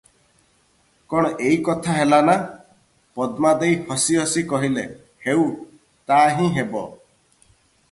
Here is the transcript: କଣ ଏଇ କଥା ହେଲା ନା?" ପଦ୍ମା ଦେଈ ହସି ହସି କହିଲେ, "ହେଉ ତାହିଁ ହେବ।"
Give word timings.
କଣ 1.11 1.29
ଏଇ 1.49 1.59
କଥା 1.67 1.97
ହେଲା 1.97 2.19
ନା?" 2.29 2.35
ପଦ୍ମା 3.19 3.53
ଦେଈ 3.65 3.77
ହସି 3.91 4.19
ହସି 4.23 4.45
କହିଲେ, 4.55 4.87
"ହେଉ 5.29 5.47
ତାହିଁ 6.15 6.51
ହେବ।" 6.59 6.85